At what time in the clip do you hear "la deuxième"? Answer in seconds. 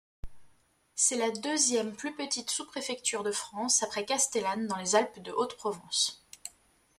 1.17-1.93